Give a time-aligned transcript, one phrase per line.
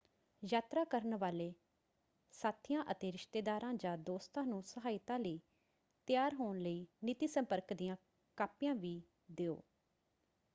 [0.43, 1.51] ਯਾਤਰਾ ਕਰਨ ਵਾਲੇ
[2.33, 5.39] ਸਾਥੀਆਂ ਅਤੇ ਰਿਸ਼ਤੇਦਾਰਾਂ ਜਾਂ ਦੋਸਤਾਂ ਨੂੰ ਸਹਾਇਤਾ ਲਈ
[6.07, 7.95] ਤਿਆਰ ਹੋਣ ਲਈ ਨੀਤੀ/ਸੰਪਰਕ ਦੀਆਂ
[8.37, 9.01] ਕਾਪੀਆਂ ਵੀ
[9.31, 9.61] ਦਿਓ।